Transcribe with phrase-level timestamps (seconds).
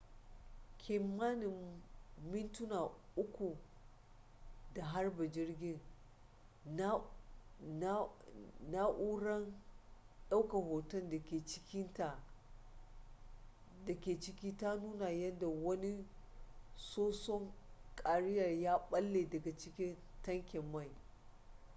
[0.77, 1.81] kimanin
[2.31, 3.57] mintuna 3
[4.75, 5.79] da harba jirgin
[8.69, 9.53] na'urara
[10.29, 11.09] daukan hoton
[13.85, 16.07] da ke ciki ta nuna yadda wani
[16.75, 17.51] soson
[17.95, 20.91] kariya ya balle daga jikin tankin mai